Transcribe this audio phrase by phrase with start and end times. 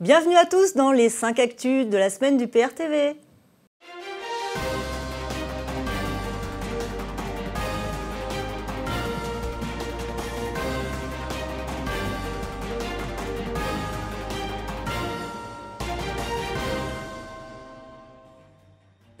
[0.00, 3.14] Bienvenue à tous dans les 5 actus de la semaine du PRTV.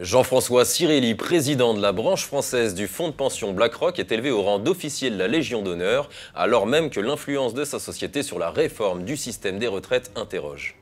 [0.04, 4.42] Jean-François Cirilli, président de la branche française du fonds de pension BlackRock, est élevé au
[4.42, 8.50] rang d'officier de la Légion d'honneur, alors même que l'influence de sa société sur la
[8.50, 10.76] réforme du système des retraites interroge.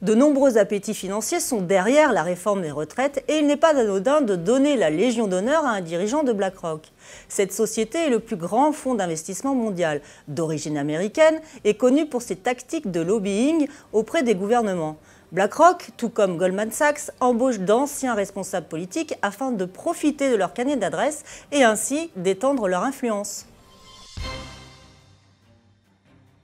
[0.00, 4.20] De nombreux appétits financiers sont derrière la réforme des retraites et il n'est pas anodin
[4.20, 6.82] de donner la Légion d'honneur à un dirigeant de BlackRock.
[7.28, 12.36] Cette société est le plus grand fonds d'investissement mondial, d'origine américaine, et connu pour ses
[12.36, 14.98] tactiques de lobbying auprès des gouvernements.
[15.30, 20.76] BlackRock, tout comme Goldman Sachs, embauche d'anciens responsables politiques afin de profiter de leur carnet
[20.76, 23.44] d'adresse et ainsi d'étendre leur influence.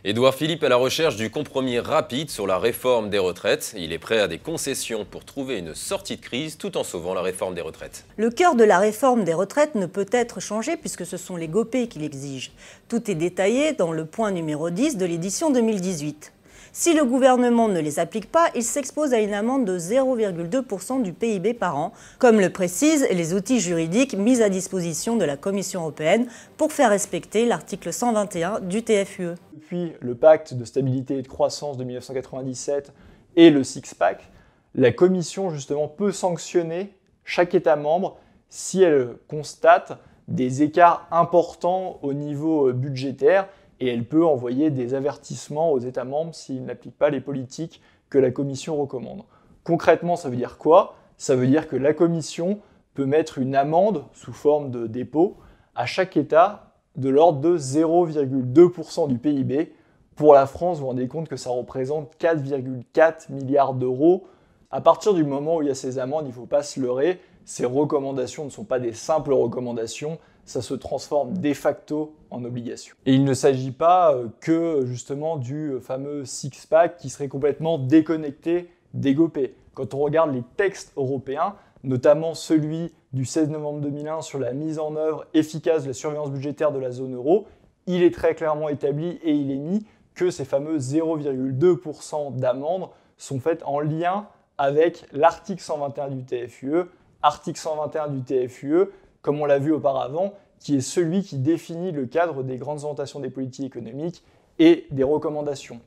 [0.07, 3.73] Édouard Philippe est à la recherche du compromis rapide sur la réforme des retraites.
[3.75, 7.15] Il est prêt à des concessions pour trouver une sortie de crise tout en sauvant
[7.15, 8.05] la réforme des retraites.
[8.19, 11.49] Le cœur de la réforme des retraites ne peut être changé puisque ce sont les
[11.49, 12.51] GOPÉ qui l'exigent.
[12.89, 16.34] Tout est détaillé dans le point numéro 10 de l'édition 2018.
[16.77, 21.13] Si le gouvernement ne les applique pas, il s'expose à une amende de 0,2% du
[21.13, 25.83] PIB par an, comme le précisent les outils juridiques mis à disposition de la Commission
[25.83, 29.37] européenne pour faire respecter l'article 121 du TFUE.
[29.53, 32.93] Depuis le pacte de stabilité et de croissance de 1997
[33.37, 34.29] et le six-pack,
[34.75, 38.17] la Commission justement peut sanctionner chaque État membre
[38.49, 39.93] si elle constate
[40.27, 43.47] des écarts importants au niveau budgétaire
[43.81, 47.81] et elle peut envoyer des avertissements aux États membres s'ils n'appliquent pas les politiques
[48.11, 49.23] que la Commission recommande.
[49.65, 50.95] Concrètement, ça veut dire quoi?
[51.17, 52.61] Ça veut dire que la Commission
[52.95, 55.37] peut mettre une amende sous forme de dépôt
[55.75, 59.75] à chaque État de l'ordre de 0,2% du PIB.
[60.15, 64.27] Pour la France, vous vous rendez compte que ça représente 4,4 milliards d'euros.
[64.71, 66.79] À partir du moment où il y a ces amendes, il ne faut pas se
[66.81, 72.45] leurrer, ces recommandations ne sont pas des simples recommandations, ça se transforme de facto en
[72.45, 72.97] obligation.
[73.07, 78.71] Et il ne s'agit pas euh, que justement du fameux six-pack qui serait complètement déconnecté
[78.93, 79.55] des GOPÉ.
[79.75, 84.79] Quand on regarde les textes européens, notamment celui du 16 novembre 2001 sur la mise
[84.79, 87.47] en œuvre efficace de la surveillance budgétaire de la zone euro,
[87.87, 93.41] il est très clairement établi et il est mis que ces fameux 0,2% d'amende sont
[93.41, 94.27] faites en lien
[94.59, 96.85] avec l'article 121 du TFUE.
[97.23, 98.91] Article 121 du TFUE,
[99.25, 103.21] comme on l'a vu auparavant, qui est celui qui définit le cadre des grandes orientations
[103.21, 104.23] des politiques économiques
[104.59, 105.81] et des recommandations.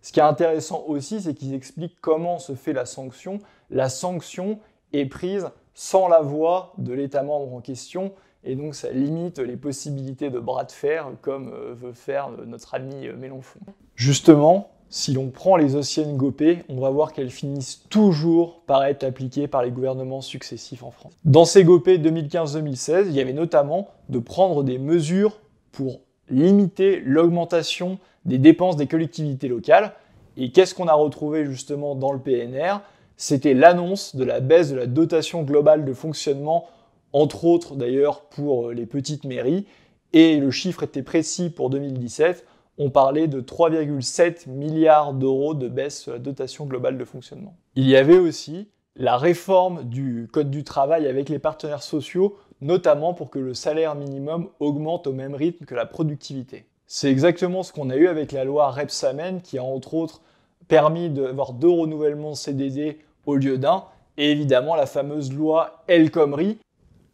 [0.00, 3.40] Ce qui est intéressant aussi, c'est qu'ils expliquent comment se fait la sanction.
[3.68, 4.60] La sanction
[4.92, 8.12] est prise sans la voix de l'État membre en question,
[8.44, 12.74] et donc ça limite les possibilités de bras de fer comme euh, veut faire notre
[12.74, 13.58] ami euh, Mélenchon.
[13.96, 19.02] Justement, si l'on prend les anciennes GOPÉ, on va voir qu'elles finissent toujours par être
[19.02, 21.12] appliquées par les gouvernements successifs en France.
[21.24, 25.40] Dans ces GOPÉ 2015-2016, il y avait notamment de prendre des mesures
[25.72, 25.98] pour
[26.30, 29.94] limiter l'augmentation des dépenses des collectivités locales.
[30.36, 32.76] Et qu'est-ce qu'on a retrouvé justement dans le PNR
[33.16, 36.68] C'était l'annonce de la baisse de la dotation globale de fonctionnement,
[37.12, 39.66] entre autres d'ailleurs pour les petites mairies.
[40.12, 42.46] Et le chiffre était précis pour 2017
[42.78, 47.56] on parlait de 3,7 milliards d'euros de baisse de la dotation globale de fonctionnement.
[47.76, 53.14] Il y avait aussi la réforme du Code du travail avec les partenaires sociaux, notamment
[53.14, 56.66] pour que le salaire minimum augmente au même rythme que la productivité.
[56.86, 60.20] C'est exactement ce qu'on a eu avec la loi Repsamen qui a entre autres
[60.68, 63.84] permis d'avoir deux renouvellements CDD au lieu d'un,
[64.16, 66.58] et évidemment la fameuse loi El Khomri.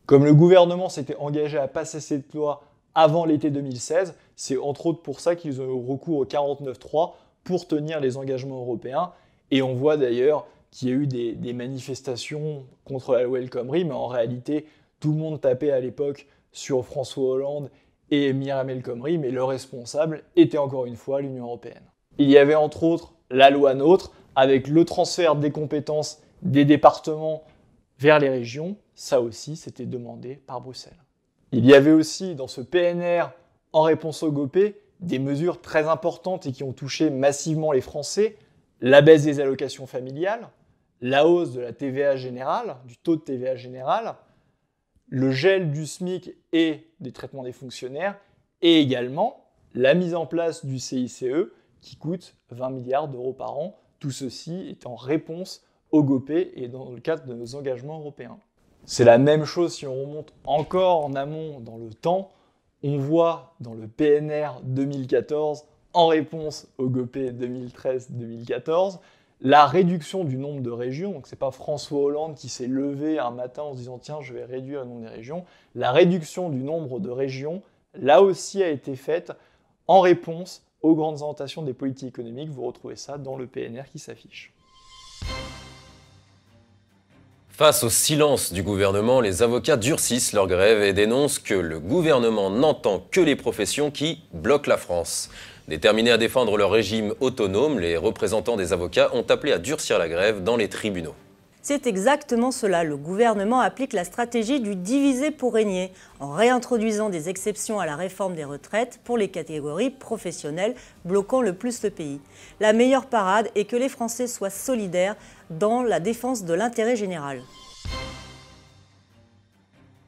[0.06, 2.62] Comme le gouvernement s'était engagé à passer cette loi
[2.94, 4.14] avant l'été 2016.
[4.42, 7.12] C'est entre autres pour ça qu'ils ont eu recours au 49.3
[7.44, 9.12] pour tenir les engagements européens.
[9.50, 13.84] Et on voit d'ailleurs qu'il y a eu des, manifestations contre la loi El Khomri,
[13.84, 14.64] mais en réalité,
[14.98, 17.70] tout le monde tapait à l'époque sur François Hollande
[18.10, 21.84] et Myriam El Khomri, mais le responsable était encore une fois l'Union européenne.
[22.16, 27.42] Il y avait entre autres la loi NOTRe, avec le transfert des compétences des départements
[27.98, 28.76] vers les régions.
[28.94, 30.96] Ça aussi, c'était demandé par Bruxelles.
[31.52, 33.24] Il y avait aussi dans ce PNR,
[33.72, 38.36] en réponse au GOPÉ, des mesures très importantes et qui ont touché massivement les Français,
[38.80, 40.48] la baisse des allocations familiales,
[41.00, 44.16] la hausse de la TVA générale, du taux de TVA général,
[45.08, 48.18] le gel du SMIC et des traitements des fonctionnaires,
[48.62, 49.44] et également
[49.74, 51.24] la mise en place du CICE
[51.80, 56.68] qui coûte 20 milliards d'euros par an, tout ceci est en réponse au GOPÉ et
[56.68, 58.38] dans le cadre de nos engagements européens.
[58.84, 62.30] C'est la même chose si on remonte encore en amont dans le temps.
[62.82, 69.00] On voit dans le PNR 2014, en réponse au GOPÉ 2013-2014,
[69.42, 73.30] la réduction du nombre de régions, donc c'est pas François Hollande qui s'est levé un
[73.30, 75.44] matin en se disant tiens je vais réduire le nombre des régions,
[75.74, 77.62] la réduction du nombre de régions,
[77.94, 79.32] là aussi a été faite
[79.86, 82.50] en réponse aux grandes orientations des politiques économiques.
[82.50, 84.54] Vous retrouvez ça dans le PNR qui s'affiche.
[87.60, 92.48] Face au silence du gouvernement, les avocats durcissent leur grève et dénoncent que le gouvernement
[92.48, 95.28] n'entend que les professions qui bloquent la France.
[95.68, 100.08] Déterminés à défendre leur régime autonome, les représentants des avocats ont appelé à durcir la
[100.08, 101.14] grève dans les tribunaux.
[101.62, 102.84] C'est exactement cela.
[102.84, 107.96] Le gouvernement applique la stratégie du diviser pour régner en réintroduisant des exceptions à la
[107.96, 110.74] réforme des retraites pour les catégories professionnelles
[111.04, 112.20] bloquant le plus le pays.
[112.60, 115.16] La meilleure parade est que les Français soient solidaires
[115.50, 117.42] dans la défense de l'intérêt général.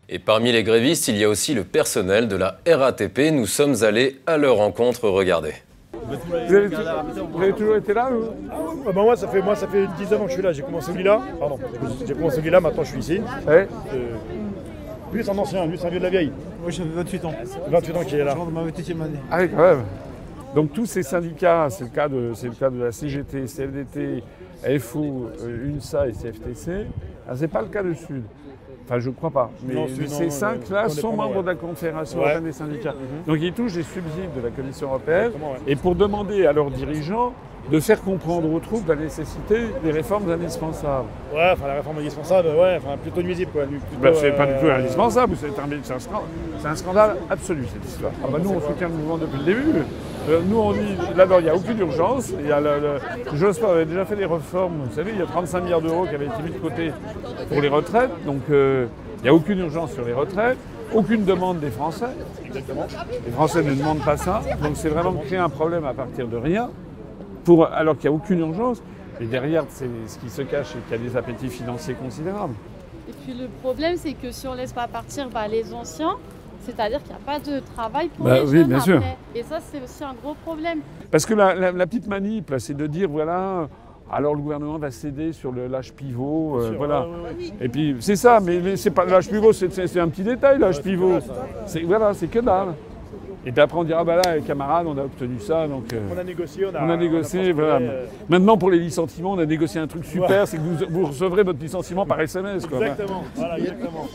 [0.09, 3.31] Et parmi les grévistes, il y a aussi le personnel de la RATP.
[3.31, 5.55] Nous sommes allés à leur rencontre, regardez.
[6.29, 8.11] Vous avez, toujours été là
[8.51, 10.53] ah bah moi, ça fait, moi, ça fait 10 ans que je suis là.
[10.53, 11.21] J'ai commencé au Lila.
[11.39, 11.59] Pardon.
[12.07, 13.21] J'ai commencé au Lila, maintenant je suis ici.
[13.47, 13.69] Ouais.
[13.95, 14.17] Euh,
[15.13, 16.33] lui, c'est un ancien, lui, c'est un vieux de la vieille.
[16.61, 17.35] Moi, j'avais 28 ans.
[17.69, 18.33] 28 ans qui est là.
[18.33, 19.19] Je rentre dans ma 28e année.
[19.31, 19.83] Ah oui, quand même.
[20.55, 24.23] Donc tous ces syndicats, c'est le, cas de, c'est le cas de la CGT, CFDT,
[24.79, 26.87] FO, euh, UNSA et CFTC.
[27.29, 28.25] Ah, c'est pas le cas du Sud.
[28.85, 29.51] Enfin, je ne crois pas.
[29.65, 31.43] Mais Non, ces non, cinq-là sont membres ouais.
[31.43, 32.25] de la Confédération Ouais.
[32.25, 32.95] européenne des syndicats.
[33.27, 35.33] Donc ils touchent des subsides de la Commission européenne.
[35.41, 35.59] Ouais.
[35.69, 37.33] Et pour demander à leurs dirigeants
[37.71, 41.07] de faire comprendre aux troupes la nécessité des réformes indispensables.
[41.33, 43.63] Ouais, enfin, la réforme indispensable, ouais, enfin, plutôt nuisible, quoi.
[44.01, 45.95] Ben, c'est pas du tout euh, indispensable, c'est un,
[46.59, 48.11] c'est un scandale, absolu cette histoire.
[48.25, 49.63] Ah ben, nous on soutient le mouvement depuis le début.
[50.29, 52.33] Euh, nous on dit, d'abord il n'y a aucune urgence.
[52.39, 55.23] Il y a le, le- Jospin avait déjà fait des réformes, vous savez, il y
[55.23, 56.93] a 35 milliards d'euros qui avaient été mis de côté
[57.49, 58.11] pour les retraites.
[58.25, 58.87] Donc euh,
[59.19, 60.59] il n'y a aucune urgence sur les retraites,
[60.95, 62.07] aucune demande des Français.
[62.45, 62.87] Exactement.
[63.25, 64.43] Les Français ne demandent pas ça.
[64.63, 66.71] Donc c'est vraiment créer un problème à partir de rien,
[67.45, 68.81] pour, alors qu'il n'y a aucune urgence.
[69.21, 72.55] Et derrière, c'est ce qui se cache, c'est qu'il y a des appétits financiers considérables.
[73.09, 76.15] Et puis le problème, c'est que si on laisse pas partir bah, les anciens,
[76.65, 78.91] c'est-à-dire qu'il n'y a pas de travail pour Bah les oui, jeunes bien après.
[78.93, 79.03] sûr.
[79.35, 80.81] Et ça, c'est aussi un gros problème.
[81.11, 83.69] Parce que la, la- la petite manip, là, c'est de dire, voilà,
[84.11, 87.01] alors le gouvernement va céder sur le l'âge pivot, euh, Sûr, voilà.
[87.01, 87.53] ouais, ouais, ouais.
[87.61, 90.23] Et puis c'est ça, mais, mais c'est pas l'âge pivot, c'est- c'est c'est un petit
[90.23, 91.19] détail, l'âge pivot.
[91.67, 92.75] C'est voilà, c'est que dalle.
[93.45, 95.93] Et puis après on dira, bah là, camarades, on a obtenu ça, donc.
[95.93, 97.75] euh, On a négocié, on a, on a négocié, voilà.
[97.79, 100.47] euh, Maintenant pour les licenciements, on a négocié un truc super, Ouais.
[100.47, 102.67] c'est que vous, vous recevrez votre licenciement par SMS.
[102.67, 102.79] Quoi.
[102.79, 104.07] Exactement, voilà, exactement.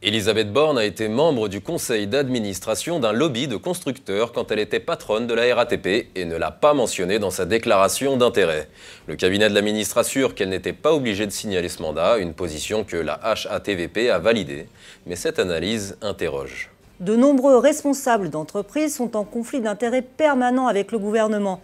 [0.00, 4.78] Elisabeth Borne a été membre du conseil d'administration d'un lobby de constructeurs quand elle était
[4.78, 8.68] patronne de la RATP et ne l'a pas mentionné dans sa déclaration d'intérêt.
[9.08, 12.32] Le cabinet de la ministre assure qu'elle n'était pas obligée de signaler ce mandat, une
[12.32, 14.68] position que la HATVP a validée.
[15.06, 16.70] Mais cette analyse interroge.
[17.00, 21.60] De nombreux responsables d'entreprises sont en conflit d'intérêts permanent avec le gouvernement,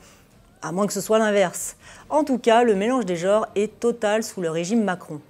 [0.60, 1.76] à moins que ce soit l'inverse.
[2.10, 5.20] En tout cas, le mélange des genres est total sous le régime Macron.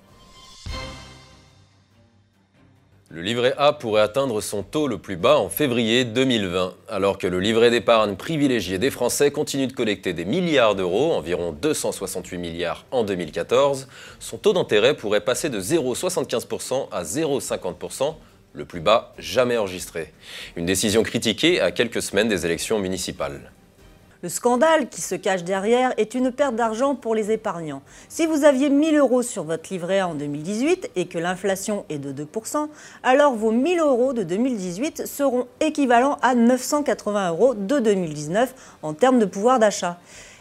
[3.15, 7.29] Le livret A pourrait atteindre son taux le plus bas en février 2020, alors que
[7.29, 12.87] le livret d'épargne privilégié des Français continue de collecter des milliards d'euros, environ 268 milliards
[12.91, 13.87] en 2014.
[14.19, 18.17] Son taux d'intérêt pourrait passer de 0,75% à 0,50%,
[18.53, 20.13] le plus bas jamais enregistré.
[20.57, 23.53] Une décision critiquée à quelques semaines des élections municipales.
[24.25, 27.83] Le scandale qui se cache derrière est une perte d'argent pour les épargnants.
[28.09, 31.99] Si vous aviez 1000 euros sur votre livret A en 2018 et que l'inflation est
[31.99, 32.69] de 2%,
[33.03, 39.19] alors vos 1000 euros de 2018 seront équivalents à 980 euros de 2019 en termes
[39.19, 39.99] de pouvoir d'achat.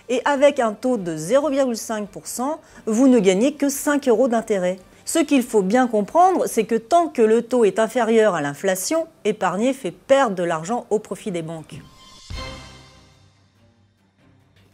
[0.08, 4.78] Et avec un taux de 0,5%, vous ne gagnez que 5 euros d'intérêt.
[5.04, 9.08] Ce qu'il faut bien comprendre, c'est que tant que le taux est inférieur à l'inflation,
[9.26, 11.82] épargner fait perdre de l'argent au profit des banques.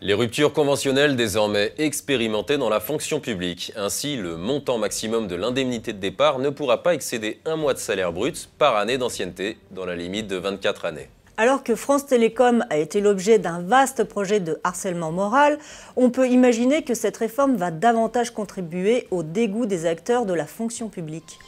[0.02, 3.74] Les ruptures conventionnelles désormais expérimentées dans la fonction publique.
[3.76, 7.80] Ainsi, le montant maximum de l'indemnité de départ ne pourra pas excéder un mois de
[7.80, 11.10] salaire brut par année d'ancienneté, dans la limite de 24 années.
[11.36, 15.60] Alors que France Télécom a été l'objet d'un vaste projet de harcèlement moral,
[15.98, 20.46] on peut imaginer que cette réforme va davantage contribuer au dégoût des acteurs de la
[20.46, 21.40] fonction publique.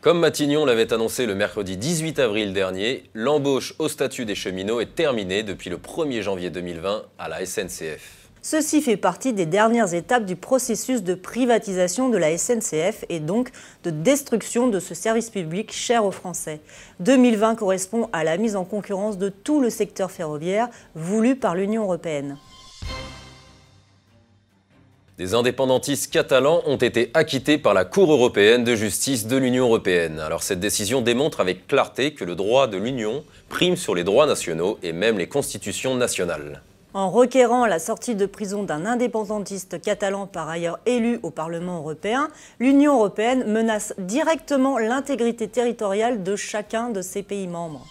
[0.00, 4.94] Comme Matignon l'avait annoncé le mercredi 18 avril dernier, l'embauche au statut des cheminots est
[4.94, 8.30] terminée depuis le 1er janvier 2020 à la SNCF.
[8.40, 13.50] Ceci fait partie des dernières étapes du processus de privatisation de la SNCF et donc
[13.84, 16.60] de destruction de ce service public cher aux Français.
[17.00, 21.82] 2020 correspond à la mise en concurrence de tout le secteur ferroviaire voulu par l'Union
[21.82, 22.38] européenne.
[25.20, 30.18] Des indépendantistes catalans ont été acquittés par la Cour européenne de justice de l'Union européenne.
[30.18, 34.24] Alors cette décision démontre avec clarté que le droit de l'Union prime sur les droits
[34.24, 36.62] nationaux et même les constitutions nationales.
[36.94, 42.30] En requérant la sortie de prison d'un indépendantiste catalan par ailleurs élu au Parlement européen,
[42.58, 47.84] l'Union européenne menace directement l'intégrité territoriale de chacun de ses pays membres.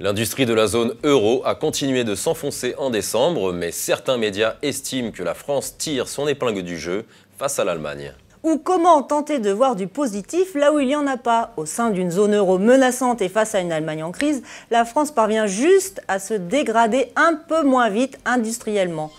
[0.00, 5.10] L'industrie de la zone euro a continué de s'enfoncer en décembre, mais certains médias estiment
[5.10, 7.04] que la France tire son épingle du jeu
[7.36, 8.14] face à l'Allemagne.
[8.42, 11.52] Ou comment tenter de voir du positif là où il n'y en a pas?
[11.58, 15.10] Au sein d'une zone euro menaçante et face à une Allemagne en crise, la France
[15.10, 19.10] parvient juste à se dégrader un peu moins vite industriellement.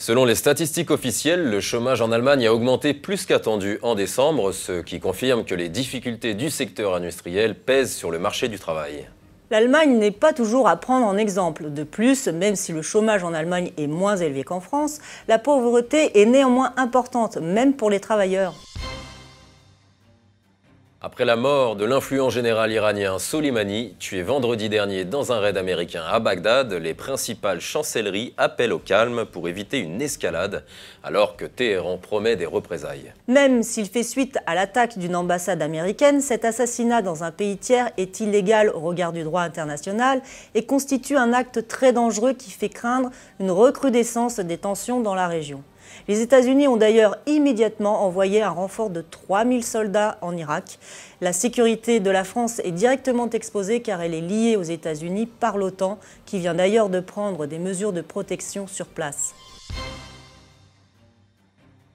[0.00, 4.80] Selon les statistiques officielles, le chômage en Allemagne a augmenté plus qu'attendu en décembre, ce
[4.80, 9.10] qui confirme que les difficultés du secteur industriel pèsent sur le marché du travail.
[9.50, 11.70] L'Allemagne n'est pas toujours à prendre en exemple.
[11.70, 16.18] De plus, même si le chômage en Allemagne est moins élevé qu'en France, la pauvreté
[16.18, 18.54] est néanmoins importante, même pour les travailleurs.
[21.02, 26.02] Après la mort de l'influent général iranien Soleimani, tué vendredi dernier dans un raid américain
[26.06, 30.62] à Bagdad, les principales chancelleries appellent au calme pour éviter une escalade,
[31.02, 33.14] alors que Téhéran promet des représailles.
[33.28, 37.90] Même s'il fait suite à l'attaque d'une ambassade américaine, cet assassinat dans un pays tiers
[37.96, 40.20] est illégal au regard du droit international
[40.54, 45.28] et constitue un acte très dangereux qui fait craindre une recrudescence des tensions dans la
[45.28, 45.62] région.
[46.08, 50.78] Les États-Unis ont d'ailleurs immédiatement envoyé un renfort de 3000 soldats en Irak.
[51.20, 55.56] La sécurité de la France est directement exposée car elle est liée aux États-Unis par
[55.58, 59.34] l'OTAN, qui vient d'ailleurs de prendre des mesures de protection sur place.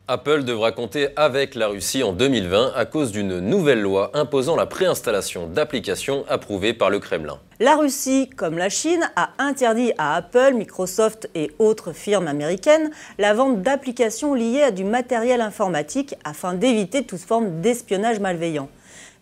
[0.08, 4.68] Apple devra compter avec la Russie en 2020 à cause d'une nouvelle loi imposant la
[4.68, 7.40] préinstallation d'applications approuvées par le Kremlin.
[7.60, 13.34] La Russie, comme la Chine, a interdit à Apple, Microsoft et autres firmes américaines la
[13.34, 18.70] vente d'applications liées à du matériel informatique afin d'éviter toute forme d'espionnage malveillant.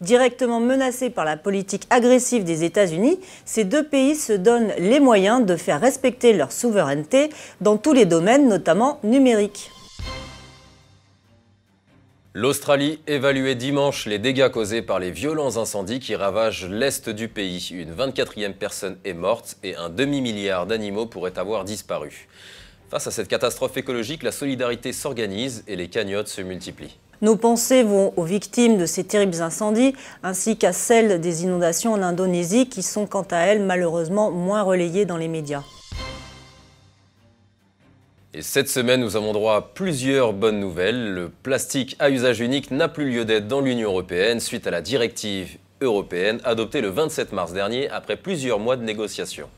[0.01, 5.45] Directement menacés par la politique agressive des États-Unis, ces deux pays se donnent les moyens
[5.45, 7.29] de faire respecter leur souveraineté
[7.61, 9.71] dans tous les domaines, notamment numériques.
[12.35, 17.69] L'Australie évaluait dimanche les dégâts causés par les violents incendies qui ravagent l'est du pays.
[17.71, 22.27] Une 24e personne est morte et un demi-milliard d'animaux pourraient avoir disparu.
[22.89, 26.97] Face à cette catastrophe écologique, la solidarité s'organise et les cagnottes se multiplient.
[27.21, 32.01] Nos pensées vont aux victimes de ces terribles incendies ainsi qu'à celles des inondations en
[32.01, 35.61] Indonésie qui sont quant à elles malheureusement moins relayées dans les médias.
[38.35, 41.13] Et cette semaine, nous avons droit à plusieurs bonnes nouvelles.
[41.13, 44.81] Le plastique à usage unique n'a plus lieu d'être dans l'Union européenne suite à la
[44.81, 49.49] directive européenne adoptée le 27 mars dernier après plusieurs mois de négociations.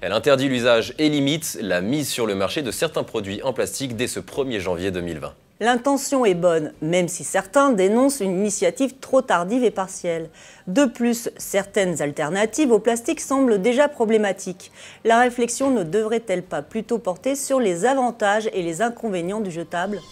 [0.00, 3.94] Elle interdit l'usage et limite la mise sur le marché de certains produits en plastique
[3.94, 5.32] dès ce 1er janvier 2020.
[5.58, 10.28] L'intention est bonne, même si certains dénoncent une initiative trop tardive et partielle.
[10.66, 14.70] De plus, certaines alternatives au plastique semblent déjà problématiques.
[15.04, 20.02] La réflexion ne devrait-elle pas plutôt porter sur les avantages et les inconvénients du jetable?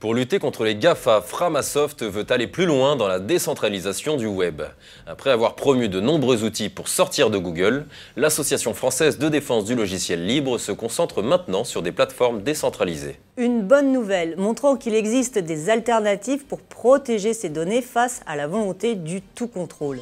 [0.00, 4.62] Pour lutter contre les GAFA, Framasoft veut aller plus loin dans la décentralisation du web.
[5.08, 7.84] Après avoir promu de nombreux outils pour sortir de Google,
[8.16, 13.18] l'Association française de défense du logiciel libre se concentre maintenant sur des plateformes décentralisées.
[13.36, 18.46] Une bonne nouvelle, montrant qu'il existe des alternatives pour protéger ces données face à la
[18.46, 19.98] volonté du tout contrôle.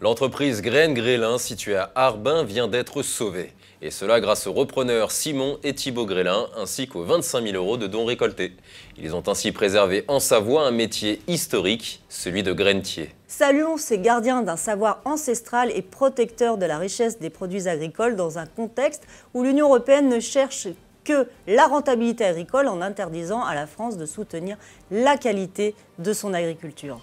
[0.00, 3.52] L'entreprise Graine Grélin, située à Arbin, vient d'être sauvée.
[3.82, 7.86] Et cela grâce aux repreneurs Simon et Thibaut Grélin, ainsi qu'aux 25 000 euros de
[7.86, 8.52] dons récoltés.
[8.98, 13.10] Ils ont ainsi préservé en Savoie un métier historique, celui de grainetier.
[13.26, 18.38] Saluons ces gardiens d'un savoir ancestral et protecteur de la richesse des produits agricoles dans
[18.38, 20.68] un contexte où l'Union européenne ne cherche
[21.04, 24.58] que la rentabilité agricole en interdisant à la France de soutenir
[24.90, 27.00] la qualité de son agriculture.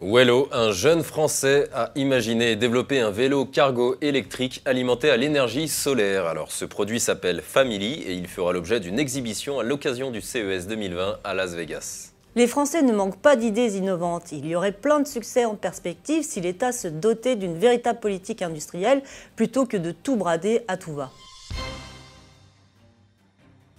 [0.00, 5.68] Wello, un jeune Français a imaginé et développé un vélo cargo électrique alimenté à l'énergie
[5.68, 6.26] solaire.
[6.26, 10.66] Alors ce produit s'appelle Family et il fera l'objet d'une exhibition à l'occasion du CES
[10.66, 12.10] 2020 à Las Vegas.
[12.34, 14.32] Les Français ne manquent pas d'idées innovantes.
[14.32, 18.42] Il y aurait plein de succès en perspective si l'État se dotait d'une véritable politique
[18.42, 19.00] industrielle
[19.36, 21.12] plutôt que de tout brader à tout va.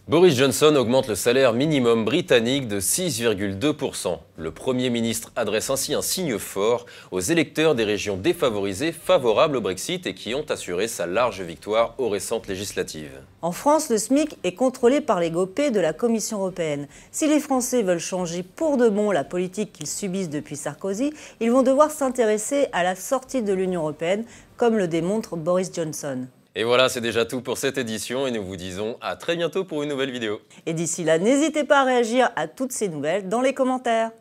[0.07, 4.19] Boris Johnson augmente le salaire minimum britannique de 6,2%.
[4.37, 9.61] Le Premier ministre adresse ainsi un signe fort aux électeurs des régions défavorisées favorables au
[9.61, 13.19] Brexit et qui ont assuré sa large victoire aux récentes législatives.
[13.41, 16.87] En France, le SMIC est contrôlé par les GOPÉ de la Commission européenne.
[17.11, 21.51] Si les Français veulent changer pour de bon la politique qu'ils subissent depuis Sarkozy, ils
[21.51, 26.27] vont devoir s'intéresser à la sortie de l'Union européenne, comme le démontre Boris Johnson.
[26.57, 29.65] Et voilà, c'est déjà tout pour cette édition et nous vous disons à très bientôt
[29.65, 30.39] pour une nouvelle vidéo.
[30.65, 34.11] Et d'ici là, n'hésitez pas à réagir à toutes ces nouvelles dans les commentaires.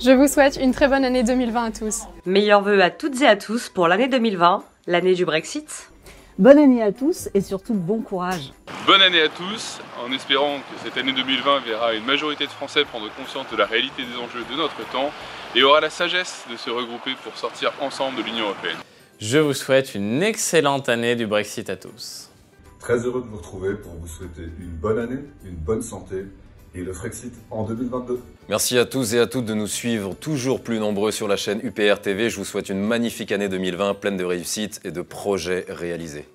[0.00, 2.02] Je vous souhaite une très bonne année 2020 à tous.
[2.26, 5.88] Meilleurs vœux à toutes et à tous pour l'année 2020, l'année du Brexit.
[6.36, 8.52] Bonne année à tous et surtout bon courage.
[8.88, 12.84] Bonne année à tous, en espérant que cette année 2020 verra une majorité de Français
[12.84, 15.12] prendre conscience de la réalité des enjeux de notre temps
[15.54, 18.78] et aura la sagesse de se regrouper pour sortir ensemble de l'Union Européenne.
[19.20, 22.30] Je vous souhaite une excellente année du Brexit à tous.
[22.80, 26.24] Très heureux de vous retrouver pour vous souhaiter une bonne année, une bonne santé
[26.74, 28.20] et le Frexit en 2022.
[28.48, 31.60] Merci à tous et à toutes de nous suivre toujours plus nombreux sur la chaîne
[31.62, 32.28] UPR TV.
[32.28, 36.26] Je vous souhaite une magnifique année 2020 pleine de réussites et de projets réalisés.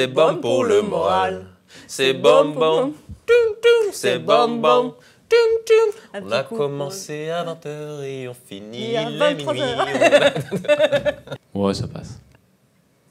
[0.00, 1.44] C'est bon pour le moral.
[1.86, 2.94] C'est bon bon.
[3.92, 4.94] C'est bon bon.
[6.14, 9.60] On a commencé à 20h et on finit à minuit.
[11.54, 12.18] ouais, ça passe.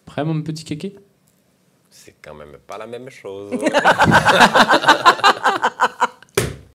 [0.03, 0.95] Prêt, mon petit kéké?
[1.91, 3.51] C'est quand même pas la même chose.